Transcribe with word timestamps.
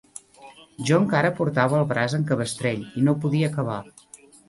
Jo 0.91 0.97
encara 1.01 1.31
portava 1.41 1.79
el 1.81 1.87
braç 1.93 2.17
en 2.21 2.27
cabestrell 2.35 2.85
i 3.03 3.07
no 3.11 3.19
podia 3.27 3.55
cavar 3.61 3.83